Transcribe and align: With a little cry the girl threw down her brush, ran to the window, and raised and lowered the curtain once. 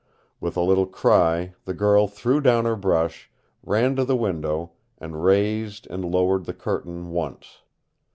With 0.39 0.57
a 0.57 0.63
little 0.63 0.87
cry 0.87 1.53
the 1.65 1.75
girl 1.75 2.07
threw 2.07 2.41
down 2.41 2.65
her 2.65 2.75
brush, 2.75 3.29
ran 3.61 3.95
to 3.97 4.03
the 4.03 4.15
window, 4.15 4.71
and 4.97 5.23
raised 5.23 5.85
and 5.91 6.03
lowered 6.03 6.45
the 6.45 6.55
curtain 6.55 7.11
once. 7.11 7.61